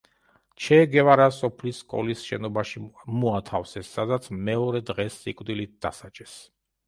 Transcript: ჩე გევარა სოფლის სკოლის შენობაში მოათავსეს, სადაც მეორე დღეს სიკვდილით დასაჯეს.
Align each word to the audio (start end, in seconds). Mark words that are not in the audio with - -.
ჩე 0.63 0.77
გევარა 0.93 1.27
სოფლის 1.39 1.81
სკოლის 1.83 2.23
შენობაში 2.29 2.81
მოათავსეს, 3.25 3.93
სადაც 3.99 4.27
მეორე 4.49 4.83
დღეს 4.89 5.21
სიკვდილით 5.27 5.77
დასაჯეს. 5.87 6.35